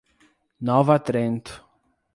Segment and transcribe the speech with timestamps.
[0.69, 1.53] Nova Trento